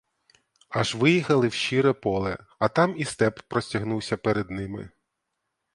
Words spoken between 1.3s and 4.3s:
в щире поле, а там і степ простягнувся